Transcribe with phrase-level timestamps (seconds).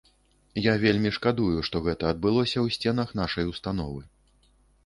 [0.65, 4.01] Я вельмі шкадую, што гэта адбылося ў сценах нашай установы.